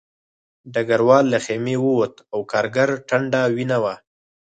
ډګروال 0.73 1.25
له 1.33 1.39
خیمې 1.45 1.75
ووت 1.83 2.15
او 2.33 2.39
د 2.43 2.47
کارګر 2.51 2.89
ټنډه 3.07 3.41
وینه 3.55 3.77
وه 3.83 3.93